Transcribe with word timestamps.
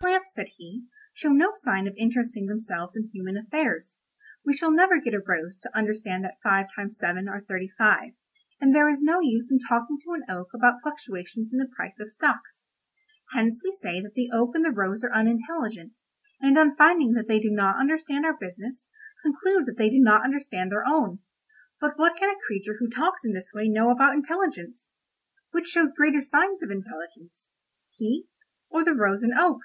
"Plants," 0.00 0.32
said 0.34 0.48
he, 0.56 0.86
"show 1.12 1.28
no 1.28 1.52
sign 1.56 1.86
of 1.86 1.92
interesting 1.98 2.46
themselves 2.46 2.96
in 2.96 3.10
human 3.12 3.36
affairs. 3.36 4.00
We 4.42 4.54
shall 4.54 4.70
never 4.72 4.98
get 4.98 5.12
a 5.12 5.20
rose 5.20 5.58
to 5.58 5.76
understand 5.76 6.24
that 6.24 6.40
five 6.42 6.68
times 6.74 6.96
seven 6.98 7.28
are 7.28 7.42
thirty 7.44 7.68
five, 7.76 8.12
and 8.58 8.74
there 8.74 8.88
is 8.88 9.02
no 9.02 9.20
use 9.20 9.50
in 9.50 9.58
talking 9.58 9.98
to 9.98 10.12
an 10.14 10.22
oak 10.34 10.54
about 10.54 10.80
fluctuations 10.82 11.52
in 11.52 11.58
the 11.58 11.68
price 11.76 12.00
of 12.00 12.10
stocks. 12.10 12.68
Hence 13.34 13.60
we 13.62 13.72
say 13.72 14.00
that 14.00 14.14
the 14.14 14.30
oak 14.32 14.54
and 14.54 14.64
the 14.64 14.70
rose 14.72 15.04
are 15.04 15.12
unintelligent, 15.12 15.92
and 16.40 16.56
on 16.56 16.74
finding 16.76 17.12
that 17.12 17.28
they 17.28 17.38
do 17.38 17.50
not 17.50 17.78
understand 17.78 18.24
our 18.24 18.34
business 18.38 18.88
conclude 19.20 19.66
that 19.66 19.76
they 19.76 19.90
do 19.90 20.00
not 20.00 20.24
understand 20.24 20.72
their 20.72 20.86
own. 20.88 21.18
But 21.78 21.98
what 21.98 22.16
can 22.16 22.30
a 22.30 22.38
creature 22.46 22.78
who 22.78 22.88
talks 22.88 23.22
in 23.22 23.34
this 23.34 23.52
way 23.54 23.68
know 23.68 23.90
about 23.90 24.14
intelligence? 24.14 24.88
Which 25.50 25.66
shows 25.66 25.90
greater 25.94 26.22
signs 26.22 26.62
of 26.62 26.70
intelligence? 26.70 27.52
He, 27.90 28.28
or 28.70 28.82
the 28.82 28.94
rose 28.94 29.22
and 29.22 29.34
oak? 29.38 29.60